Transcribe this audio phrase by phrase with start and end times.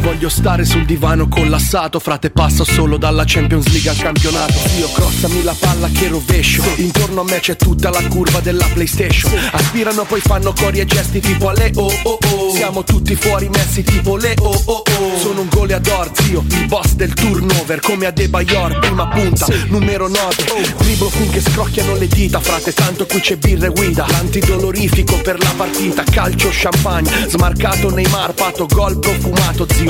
[0.00, 4.54] Oggi voglio stare sul divano collassato Frate passo solo dalla Champions League al campionato.
[4.78, 6.62] Io crossami la palla che rovescio.
[6.76, 9.30] Intorno a me c'è tutta la curva della Playstation.
[9.52, 12.54] Aspirano poi fanno cori e gesti tipo alle oh oh oh.
[12.54, 15.18] Siamo tutti fuori messi tipo le oh oh oh.
[15.18, 20.08] Sono un goleador zio, il boss del turnover Come a De Bayor, prima punta, numero
[20.08, 20.34] 9
[20.78, 24.06] Driblo finché scrocchiano le dita Frate tanto qui c'è birra e guida.
[24.08, 29.89] L'antidolorifico per la partita Calcio, champagne, smarcato Neymar Pato gol profumato zio,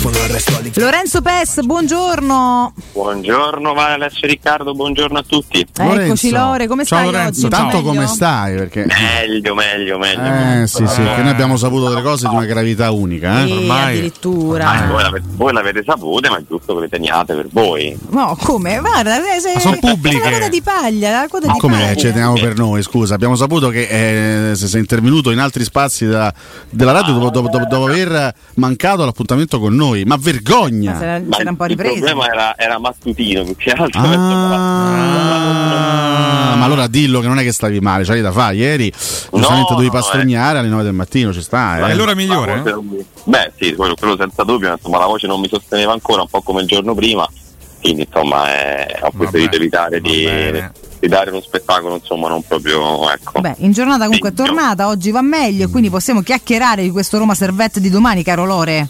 [0.00, 2.72] microfono, il resto all'interno Lorenzo Pes, buongiorno.
[2.92, 5.66] Buongiorno Alessio Riccardo, buongiorno a tutti.
[5.78, 7.54] Eccoci Lore, come Ciao stai Lorenzo, oggi?
[7.54, 7.88] tanto Meglio?
[7.92, 8.54] come stai?
[8.56, 8.86] Perché...
[8.86, 10.62] Meglio, meglio, meglio.
[10.62, 13.46] Eh sì sì, che noi abbiamo saputo delle cose di una gravità unica, eh?
[13.46, 14.70] Sì, addirittura.
[14.70, 17.96] Ah, voi, l'avete, voi l'avete sapute, ma è giusto che le teniate per voi.
[18.10, 18.78] No, come?
[18.80, 20.20] Guarda, eh, se, Ma son pubbliche.
[20.20, 21.94] È la coda di paglia, la coda Ma di come paglia.
[21.96, 22.82] ce teniamo per noi?
[22.82, 26.32] Scusa, abbiamo saputo che eh, se sei intervenuto in altri spazi della,
[26.70, 29.88] della radio dopo, dopo- dopo- dopo aver mancato l'appuntamento con noi.
[30.04, 30.96] Ma vergogna!
[30.98, 31.94] C'era, Ma c'era un po' il ripreso.
[31.94, 34.00] problema era, era mattutino più che altro.
[35.20, 38.54] Ah, ma allora dillo che non è che stavi male, c'hai da fare.
[38.56, 41.76] Ieri giustamente No, dovevi pastognare alle 9 del mattino, ci sta.
[41.76, 41.80] Eh.
[41.80, 41.88] Ma
[42.64, 45.92] forse non mi- Beh, sì, quello, quello senza dubbio, insomma, la voce non mi sosteneva
[45.92, 47.26] ancora, un po' come il giorno prima,
[47.80, 50.28] quindi insomma eh, ho preferito evitare di,
[50.98, 53.40] di dare uno spettacolo, insomma, non proprio, ecco.
[53.40, 57.18] Beh, in giornata comunque è tornata, oggi va meglio e quindi possiamo chiacchierare di questo
[57.18, 58.88] Roma Servette di domani, caro Lore.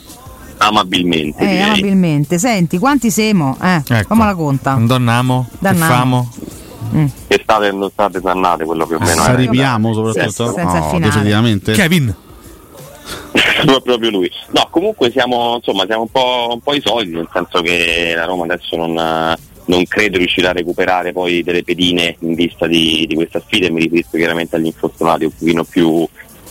[0.67, 1.43] Amabilmente.
[1.43, 2.39] Eh, amabilmente.
[2.39, 3.57] Senti, quanti siamo?
[3.63, 4.09] Eh, Ecco.
[4.09, 4.75] come la conta?
[4.81, 5.93] Donnamo, che Dannamo.
[5.93, 6.31] famo?
[7.29, 9.23] Che state, non state sannate quello più o meno.
[9.23, 9.37] Sa era.
[9.39, 10.53] ripiamo soprattutto?
[10.53, 11.73] Senza il No, definitivamente.
[11.73, 12.15] Kevin.
[13.85, 14.31] Proprio lui.
[14.51, 18.25] No, comunque siamo, insomma, siamo un, po', un po' i soliti, nel senso che la
[18.25, 19.37] Roma adesso non, eh,
[19.67, 23.71] non credo riuscirà a recuperare poi delle pedine in vista di, di questa sfida e
[23.71, 26.07] mi riferisco chiaramente agli infortunati un pochino più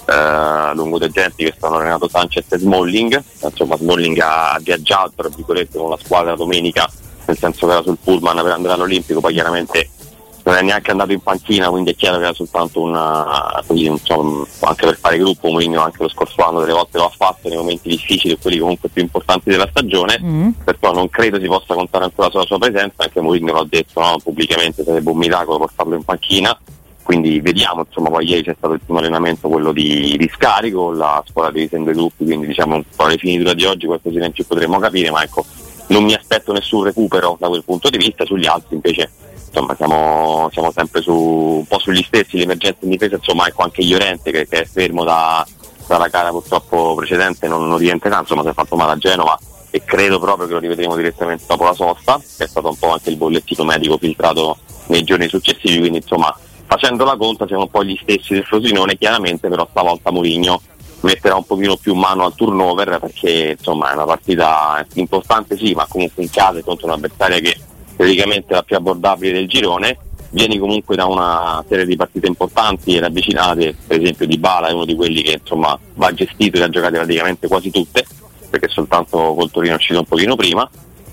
[0.10, 3.24] eh, lungodeggenti che sono Renato Sanchez e Smalling.
[3.44, 6.90] Insomma, Smalling ha viaggiato tra virgolette con la squadra domenica,
[7.26, 9.90] nel senso che era sul pullman per andare all'Olimpico, poi chiaramente
[10.42, 14.44] non è neanche andato in panchina, quindi è chiaro che era soltanto una, quindi, insomma,
[14.62, 17.58] anche per fare gruppo, Mourinho anche lo scorso anno delle volte lo ha fatto nei
[17.58, 20.50] momenti difficili, quelli comunque più importanti della stagione, Mm.
[20.64, 24.18] perciò non credo si possa contare ancora sulla sua presenza, anche Mourinho l'ha detto no,
[24.24, 26.58] pubblicamente, sarebbe un miracolo portarlo in panchina,
[27.10, 31.24] quindi vediamo, insomma, poi ieri c'è stato il primo allenamento, quello di, di scarico, la
[31.28, 34.46] scuola divisa in due gruppi, quindi diciamo un po' la rifinitura di oggi in più
[34.46, 35.44] potremmo capire, ma ecco,
[35.88, 39.10] non mi aspetto nessun recupero da quel punto di vista, sugli altri invece
[39.44, 43.84] insomma siamo, siamo sempre su, un po' sugli stessi, l'emergenza in difesa, insomma ecco anche
[43.84, 45.44] Llorente che, che è fermo da,
[45.88, 49.36] dalla gara purtroppo precedente non, non rientrerà, insomma si è fatto male a Genova
[49.72, 52.92] e credo proprio che lo rivedremo direttamente dopo la sosta, che è stato un po'
[52.92, 54.60] anche il bollettino medico filtrato
[54.90, 56.32] nei giorni successivi, quindi insomma
[56.70, 60.62] facendo la conta siamo un po' gli stessi del Frosinone, chiaramente però stavolta Mourinho
[61.02, 65.88] metterà un pochino più mano al turnover perché insomma è una partita importante sì, ma
[65.90, 67.58] comunque in casa contro un'avversaria che
[67.96, 69.98] teoricamente è la più abbordabile del girone,
[70.30, 74.72] vieni comunque da una serie di partite importanti e ravvicinate, per esempio Di Bala è
[74.72, 78.06] uno di quelli che insomma va gestito e ha giocato praticamente quasi tutte,
[78.48, 80.70] perché soltanto col Torino è uscito un pochino prima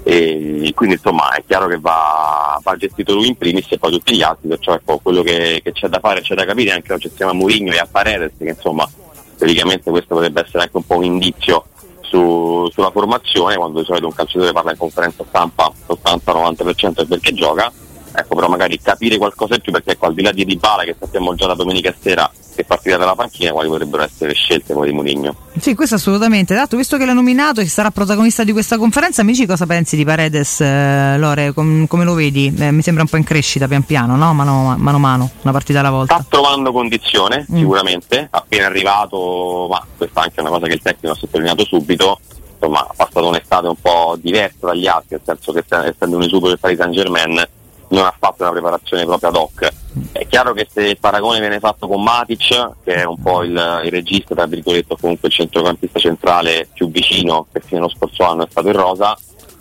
[0.08, 4.14] e quindi insomma è chiaro che va, va, gestito lui in primis e poi tutti
[4.14, 6.96] gli altri, perciò ecco quello che, che c'è da fare, c'è da capire anche la
[6.96, 8.88] gestione a Mourinho e a Paredes che insomma
[9.36, 11.64] teoricamente questo potrebbe essere anche un po' un indizio
[12.02, 17.34] su, sulla formazione, quando di solito un calciatore parla in conferenza stampa l'80-90% è perché
[17.34, 17.72] gioca,
[18.14, 20.94] ecco però magari capire qualcosa in più perché ecco, al di là di Dybala che
[20.96, 24.94] sappiamo già da domenica sera che partirà dalla panchina quali potrebbero essere scelte poi di
[24.94, 25.36] Mourinho.
[25.58, 26.54] Sì questo assolutamente.
[26.54, 30.04] Dato visto che l'ha nominato e sarà protagonista di questa conferenza amici cosa pensi di
[30.04, 31.52] Paredes eh, Lore?
[31.52, 32.52] Com- come lo vedi?
[32.58, 34.32] Eh, mi sembra un po' in crescita pian piano no?
[34.34, 36.14] mano mano mano una partita alla volta.
[36.14, 37.56] Sta trovando condizione mm.
[37.56, 38.26] sicuramente.
[38.30, 42.18] Appena arrivato ma questa è anche una cosa che il tecnico ha sottolineato subito.
[42.58, 46.48] Insomma ha passato un'estate un po' diversa dagli altri nel senso che essendo un esubero
[46.48, 47.46] del Paris Saint Germain
[47.88, 49.72] non ha fatto una preparazione proprio ad hoc.
[50.12, 53.80] È chiaro che se il paragone viene fatto con Matic, che è un po' il,
[53.84, 58.50] il regista, tra virgolette, comunque il centrocampista centrale più vicino, fino allo scorso anno è
[58.50, 59.16] stato il Rosa,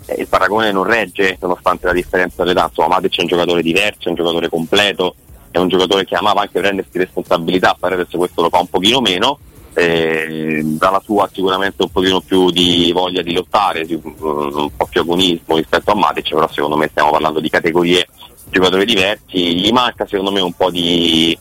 [0.06, 2.66] eh, il paragone non regge nonostante la differenza d'età.
[2.68, 5.14] Insomma, Matic è un giocatore diverso, è un giocatore completo,
[5.50, 9.00] è un giocatore che amava anche prendersi responsabilità, a Paredes questo lo fa un pochino
[9.00, 9.38] meno,
[9.78, 14.86] eh, dalla sua sicuramente un pochino più di voglia di lottare, di, un, un po'
[14.86, 18.08] più agonismo rispetto a Matic, però secondo me stiamo parlando di categorie
[18.48, 21.36] giocatori diversi, gli manca secondo me un po' di,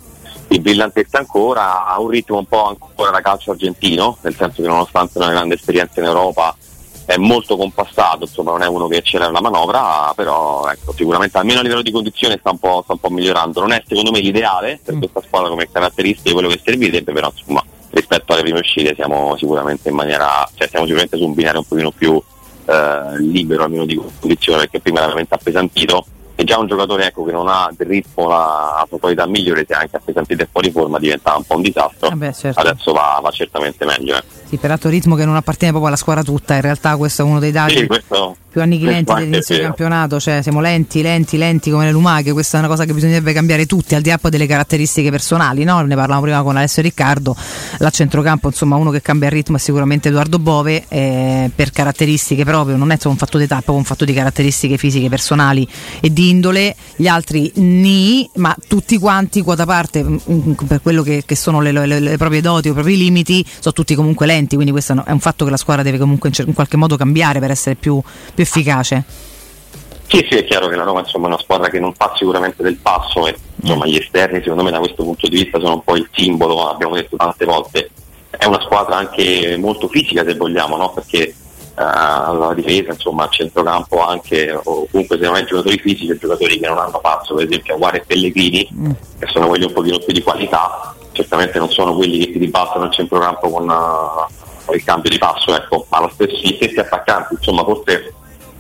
[0.49, 4.67] di brillantezza ancora, ha un ritmo un po' ancora da calcio argentino, nel senso che
[4.67, 6.53] nonostante una grande esperienza in Europa
[7.05, 11.59] è molto compassato, insomma non è uno che accelera la manovra, però ecco, sicuramente almeno
[11.59, 13.61] a livello di condizione sta un, sta un po', migliorando.
[13.61, 14.99] Non è secondo me l'ideale per mm.
[14.99, 17.63] questa squadra come caratteristiche quello che servirebbe, però insomma
[17.95, 21.65] rispetto alle prime uscite siamo sicuramente in maniera, cioè siamo sicuramente su un binario un
[21.65, 22.21] pochino più
[22.65, 26.05] eh, libero almeno di condizione perché prima era veramente appesantito
[26.35, 29.73] e già un giocatore ecco, che non ha del ritmo la, sua qualità migliore se
[29.73, 32.59] anche appesantito e fuori forma diventa un po' un disastro eh beh, certo.
[32.59, 34.23] adesso va, va, certamente meglio eh.
[34.43, 37.39] sì peraltro ritmo che non appartiene proprio alla squadra tutta in realtà questo è uno
[37.39, 41.83] dei dati sì, questo, più annichilenti dell'inizio del campionato cioè siamo lenti lenti lenti come
[41.83, 45.11] le lumache questa è una cosa che bisognerebbe cambiare tutti al di là delle caratteristiche
[45.11, 45.81] personali no?
[45.81, 47.35] ne parlavamo prima con Alessio Riccardo
[47.79, 52.45] la centrocampo insomma uno che cambia il ritmo è sicuramente Edoardo Bove eh, per caratteristiche
[52.45, 55.67] proprio non è solo un fatto d'età è proprio un fatto di caratteristiche fisiche personali
[55.99, 61.01] e di indole, gli altri ni, ma tutti quanti quota parte mm, mm, per quello
[61.01, 64.25] che, che sono le, le, le, proprie doti o i propri limiti, sono tutti comunque
[64.25, 67.39] lenti, quindi questo è un fatto che la squadra deve comunque in qualche modo cambiare
[67.39, 68.01] per essere più,
[68.33, 69.03] più efficace.
[70.07, 72.61] Sì, sì, è chiaro che la Roma insomma, è una squadra che non fa sicuramente
[72.61, 75.83] del passo e insomma, gli esterni secondo me da questo punto di vista sono un
[75.83, 77.89] po' il simbolo, abbiamo detto tante volte,
[78.29, 80.91] è una squadra anche molto fisica se vogliamo, no?
[80.93, 81.33] perché
[81.75, 86.67] alla difesa, insomma al centrocampo anche, o comunque se non hai giocatori fisici, giocatori che
[86.67, 88.91] non hanno passo, per esempio Aguare e Pellegrini, mm.
[89.19, 92.85] che sono quelli un pochino più di qualità, certamente non sono quelli che ti ribaltano
[92.85, 97.33] il centrocampo con, uh, il cambio di passo, ecco, ma lo stesso, gli stessi attaccanti,
[97.33, 98.13] insomma forse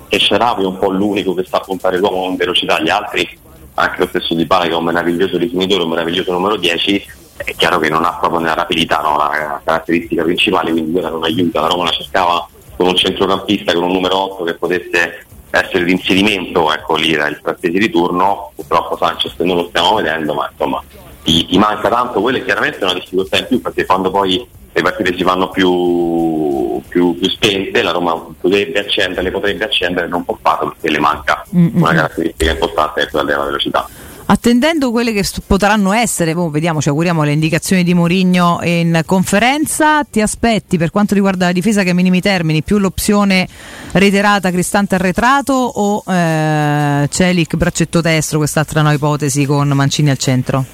[0.07, 3.27] Esceravi è un po' l'unico che sa puntare l'uomo con velocità, gli altri,
[3.75, 7.05] anche lo stesso Di Bala che è un meraviglioso rifinitore, un meraviglioso numero 10,
[7.37, 9.17] è chiaro che non ha proprio nella rapidità no?
[9.17, 13.83] la caratteristica principale, quindi quella non aiuta, la Roma la cercava con un centrocampista con
[13.83, 18.97] un numero 8 che potesse essere l'inserimento, ecco lì era il frattesi di turno, purtroppo
[18.97, 20.83] Sanchez non lo stiamo vedendo, ma insomma
[21.23, 24.81] ti, ti manca tanto, quella è chiaramente una difficoltà in più perché quando poi le
[24.81, 25.71] partite si fanno più,
[26.87, 31.43] più, più spente, la Roma potrebbe accendere, potrebbe accendere, non può farlo perché le manca
[31.55, 31.71] Mm-mm.
[31.75, 33.87] una caratteristica importante che è quella della velocità.
[34.27, 40.03] Attendendo quelle che potranno essere, boh, vediamo, ci auguriamo le indicazioni di Mourinho in conferenza,
[40.03, 43.47] ti aspetti per quanto riguarda la difesa che a minimi termini più l'opzione
[43.91, 50.65] reiterata Cristante arretrato o eh, Celic braccetto destro, quest'altra no ipotesi con Mancini al centro?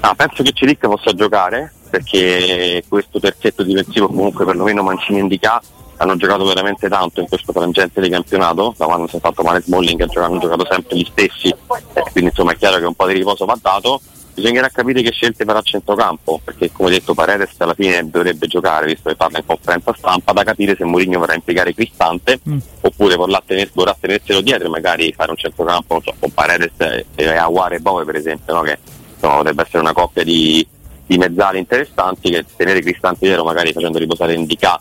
[0.00, 5.66] Ah, penso che Celic possa giocare perché questo terzetto difensivo comunque perlomeno Mancini indicato
[5.98, 9.60] hanno giocato veramente tanto in questo frangente di campionato, da quando si è fatto male
[9.60, 13.12] Smalling hanno giocato sempre gli stessi, eh, quindi insomma è chiaro che un po' di
[13.12, 14.00] riposo va dato.
[14.34, 18.86] bisognerà capire che scelte farà a centrocampo, perché come detto Paredes alla fine dovrebbe giocare,
[18.86, 22.58] visto che parla in conferenza stampa, da capire se Mourinho vorrà impiegare Cristante mm.
[22.80, 27.28] oppure vorrà, tener, vorrà tenerselo dietro e magari fare un centrocampo so, con Paredes e
[27.28, 28.62] Aguare e Bove per esempio, no?
[28.62, 28.78] che
[29.14, 30.66] insomma, potrebbe essere una coppia di,
[31.06, 34.78] di mezzali interessanti che tenere Cristante dietro magari facendo riposare Indica.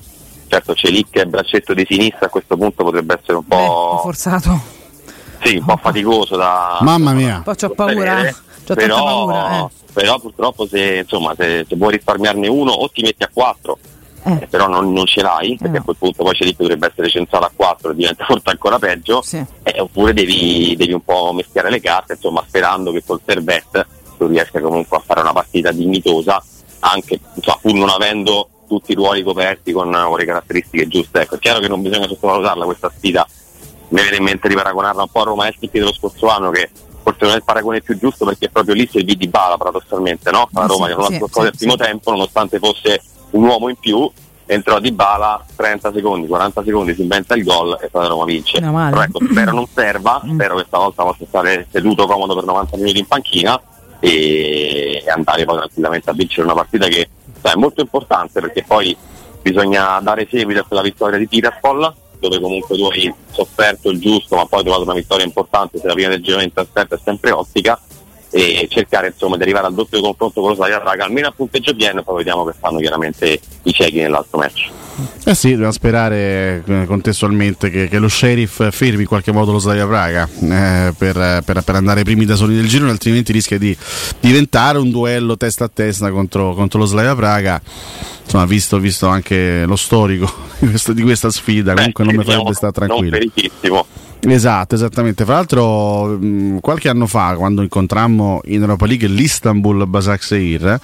[0.47, 3.95] Certo Celic e braccetto di sinistra a questo punto potrebbe essere un po'...
[3.95, 4.61] Beh, forzato.
[5.41, 6.77] Sì, un po' faticoso da...
[6.81, 7.41] Mamma mia.
[7.43, 8.27] Poi ho paura.
[8.27, 8.35] Eh.
[8.65, 9.69] C'ho però, paura, eh.
[9.91, 13.77] però purtroppo se, insomma, se, se, vuoi risparmiarne uno o ti metti a 4
[14.23, 14.31] eh.
[14.41, 14.47] eh.
[14.47, 15.79] però non, non, ce l'hai perché no.
[15.79, 19.21] a quel punto poi Celic dovrebbe essere centrato a 4 e diventa forse ancora peggio
[19.21, 19.43] sì.
[19.63, 23.85] eh, oppure devi, devi, un po' meschiare le carte insomma sperando che col Servette
[24.25, 26.43] tu riesca comunque a fare una partita dignitosa
[26.79, 31.35] anche insomma, pur non avendo tutti i ruoli coperti con, con le caratteristiche giuste ecco,
[31.35, 33.27] è chiaro che non bisogna sottovalutarla questa sfida
[33.89, 36.69] mi viene in mente di paragonarla un po' a Roma Helsinki dello scorso anno che
[37.03, 40.47] forse non è il paragone più giusto perché proprio lì servì di bala paradossalmente, no?
[40.53, 43.01] La Roma che non ha scorsato il primo tempo, nonostante fosse
[43.31, 44.09] un uomo in più,
[44.45, 48.25] entrò di bala 30 secondi, 40 secondi si inventa il gol e poi la Roma
[48.25, 48.59] vince.
[48.89, 50.33] Però ecco, spero non serva, mm.
[50.33, 53.61] spero che stavolta possa stare seduto comodo per 90 minuti in panchina
[54.05, 57.07] e andare poi tranquillamente a vincere una partita che
[57.41, 58.93] è molto importante perché poi
[59.41, 64.35] bisogna dare seguito a quella vittoria di Tiraspol dove comunque tu hai sofferto il giusto
[64.35, 67.79] ma poi hai trovato una vittoria importante se la prima del trasferta è sempre ottica
[68.33, 71.75] e cercare insomma di arrivare al doppio confronto con lo Slavia Praga almeno a punteggio
[71.75, 74.71] pieno e poi vediamo che fanno chiaramente i ciechi nell'altro match
[75.25, 79.57] eh sì, dobbiamo sperare eh, contestualmente che, che, lo sheriff fermi in qualche modo lo
[79.57, 83.75] Slavia Praga eh, per, per, per, andare primi da soli del giro, altrimenti rischia di
[84.19, 87.59] diventare un duello testa a testa contro, contro lo Slavia Praga.
[88.23, 92.23] Insomma, visto, visto, anche lo storico di questa, di questa sfida, Beh, comunque non mi
[92.23, 93.17] farebbe stare tranquillo.
[93.17, 93.85] Non
[94.25, 95.25] Esatto, esattamente.
[95.25, 96.17] Fra l'altro,
[96.61, 100.79] qualche anno fa, quando incontrammo in Europa League l'Istanbul Basak Seir,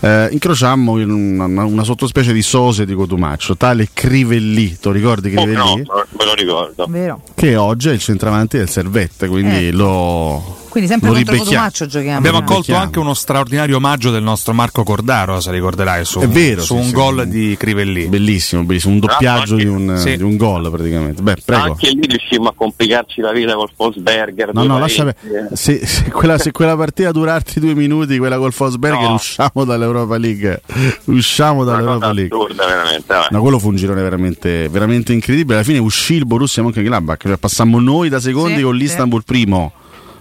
[0.00, 4.78] eh, incrociammo una, una, sottospecie di sose di Cotumaccio, tale Crivelli.
[4.78, 5.58] Tu ricordi Crivelli?
[5.58, 6.86] Oh, no, me lo ricordo.
[6.88, 7.22] Vero.
[7.34, 9.72] Che oggi è il centravanti del Servette, quindi eh.
[9.72, 12.16] lo quindi sempre lo contro Cotumaccio giochiamo.
[12.16, 16.76] Abbiamo accolto anche uno straordinario omaggio del nostro Marco Cordaro, se ricorderai, su, vero, su
[16.76, 18.06] sì, un sì, gol di Crivelli.
[18.06, 20.16] Bellissimo, bellissimo, un doppiaggio anche, di, un, sì.
[20.16, 21.20] di, un, gol praticamente.
[21.20, 21.62] Beh, prego.
[21.62, 24.54] Anche lì riuscimmo a complicarci la vita col Fosberger.
[24.54, 25.14] No, no, lascia
[25.52, 29.14] se, se, quella, se quella partita durarti due minuti, quella col Fosberger, no.
[29.14, 30.62] usciamo dall'Europa League.
[31.04, 32.34] Usciamo dall'Europa League.
[32.34, 33.04] Assurda, veramente.
[33.08, 33.26] Vabbè.
[33.28, 35.56] No, quello fu un girone veramente, veramente incredibile.
[35.56, 39.72] Alla fine uscì il Borussia Mönchengladbach, cioè passammo noi da secondi con l'Istanbul primo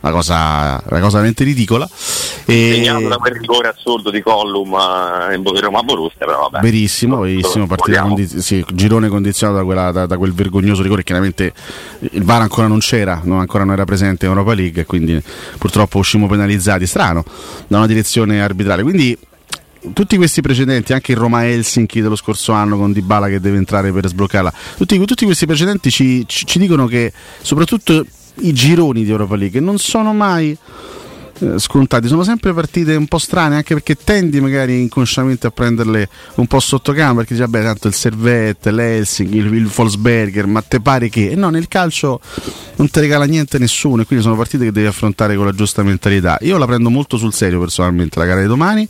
[0.02, 1.88] una cosa, una cosa veramente ridicola.
[2.46, 2.72] E...
[2.76, 4.76] Segnato da quel rigore assurdo di Collum
[5.34, 6.62] in Roma Borussia, però vabbè.
[6.62, 11.04] Verissimo, verissimo, condi- sì, girone condizionato da, quella, da, da, quel vergognoso rigore.
[11.04, 11.54] Chiaramente
[12.00, 15.22] il VAR ancora non c'era, non ancora non era presente in Europa League, quindi
[15.58, 17.24] purtroppo uscimmo penalizzati, strano,
[17.68, 18.82] da una direzione arbitrale.
[18.82, 19.18] Quindi
[19.94, 23.92] tutti questi precedenti, anche il Roma Helsinki dello scorso anno con Dybala che deve entrare
[23.92, 28.06] per sbloccarla, tutti, tutti questi precedenti ci, ci, ci dicono che soprattutto
[28.40, 30.58] i gironi di Europa League non sono mai
[31.42, 36.08] eh, scontati, sono sempre partite un po' strane anche perché tendi magari inconsciamente a prenderle
[36.36, 40.62] un po' sotto campo perché dici vabbè tanto il Servette, l'Helsing, il, il Volksberger ma
[40.62, 42.20] te pare che e no nel calcio
[42.76, 45.82] non ti regala niente nessuno e quindi sono partite che devi affrontare con la giusta
[45.82, 46.38] mentalità.
[46.42, 48.88] Io la prendo molto sul serio personalmente la gara di domani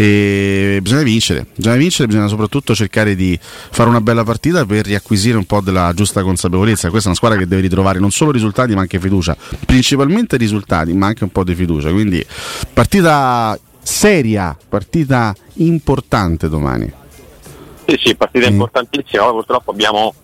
[0.00, 5.36] e bisogna vincere, bisogna vincere, bisogna soprattutto cercare di fare una bella partita per riacquisire
[5.36, 6.88] un po' della giusta consapevolezza.
[6.88, 10.94] Questa è una squadra che deve ritrovare non solo risultati ma anche fiducia, principalmente risultati
[10.94, 11.90] ma anche un po' di fiducia.
[11.90, 12.24] Quindi
[12.72, 16.90] partita seria, partita importante domani.
[17.86, 18.52] Sì, sì, partita mm.
[18.52, 20.14] importantissima, Ora purtroppo abbiamo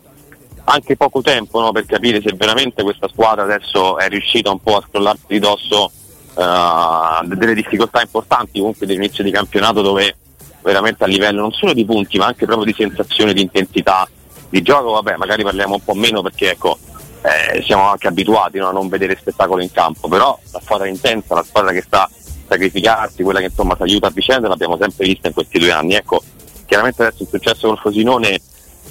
[0.65, 4.79] anche poco tempo no, per capire se veramente questa squadra adesso è riuscita un po'
[4.79, 5.91] a scrollarsi di dosso
[6.37, 10.17] uh, delle difficoltà importanti comunque dell'inizio di campionato dove
[10.63, 14.09] veramente a livello non solo di punti ma anche proprio di sensazione di intensità
[14.49, 16.79] di gioco, vabbè magari parliamo un po' meno perché ecco
[17.27, 21.35] eh, siamo anche abituati no, a non vedere spettacolo in campo, però la squadra intensa,
[21.35, 22.09] la squadra che sta
[22.47, 25.95] sacrificarsi, quella che insomma si aiuta a vicenda, l'abbiamo sempre vista in questi due anni.
[25.95, 26.23] Ecco,
[26.67, 28.41] chiaramente adesso il successo col Fosinone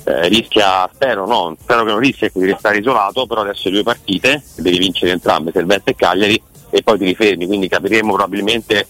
[0.03, 3.83] eh, rischia, spero, no, spero che non rischia ecco, di restare isolato, però adesso due
[3.83, 6.41] partite, devi vincere entrambe, Servette e Cagliari,
[6.75, 8.85] e poi ti rifermi, quindi capiremo probabilmente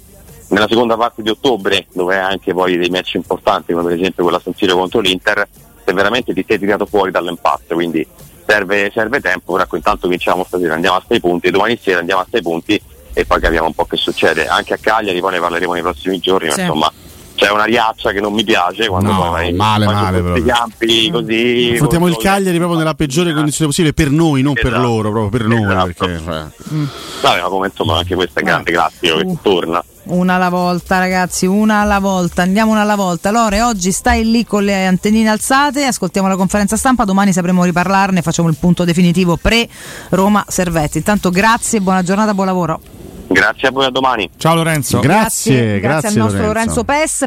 [0.47, 4.23] nella seconda parte di ottobre, dove hai anche poi dei match importanti, come per esempio
[4.23, 5.47] quella San Siro contro l'Inter,
[5.85, 8.05] se veramente ti sei tirato fuori dall'impatto, quindi
[8.43, 12.27] serve, serve tempo, però intanto vinciamo stasera, andiamo a 6 punti, domani sera andiamo a
[12.27, 12.81] 6 punti
[13.13, 14.47] e poi capiamo un po' che succede.
[14.47, 16.61] Anche a Cagliari poi ne parleremo nei prossimi giorni, sì.
[16.61, 16.93] ma insomma
[17.35, 20.45] c'è una riaccia che non mi piace quando no, poi vai male, male proprio.
[20.45, 24.69] campi così affrontiamo il Cagliari proprio nella peggiore condizione possibile per noi non esatto.
[24.69, 25.85] per loro proprio per noi esatto.
[25.85, 26.45] perché, cioè.
[26.73, 26.85] mm.
[27.21, 31.47] Vabbè, ma come insomma anche questo è grande classico che torna Una alla volta, ragazzi,
[31.47, 32.43] una alla volta.
[32.43, 33.31] Andiamo una alla volta.
[33.31, 38.21] Lore, oggi stai lì con le antennine alzate, ascoltiamo la conferenza stampa, domani sapremo riparlarne,
[38.21, 40.97] facciamo il punto definitivo pre-Roma Servetti.
[40.99, 42.79] Intanto grazie, buona giornata, buon lavoro.
[43.27, 44.29] Grazie a voi, a domani.
[44.37, 44.99] Ciao Lorenzo.
[44.99, 46.83] Grazie, grazie, grazie al nostro Lorenzo.
[46.83, 47.23] Lorenzo Pes.